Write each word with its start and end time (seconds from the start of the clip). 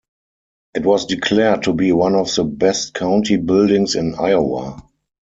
It 0.73 0.83
was 0.83 1.05
declared 1.05 1.61
to 1.65 1.73
be 1.73 1.91
one 1.91 2.15
of 2.15 2.33
the 2.33 2.43
best 2.43 2.95
county 2.95 3.35
buildings 3.37 3.93
in 3.93 4.15
Iowa. 4.15 4.81